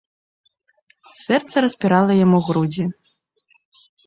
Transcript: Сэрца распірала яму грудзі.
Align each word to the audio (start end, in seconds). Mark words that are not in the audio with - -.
Сэрца 1.23 1.55
распірала 1.67 2.13
яму 2.25 2.37
грудзі. 2.49 2.83